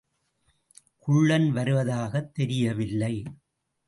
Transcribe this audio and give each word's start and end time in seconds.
குள்ளன் 0.97 1.51
வருவதாகத் 1.51 2.33
தெரியவில்லை. 2.33 3.23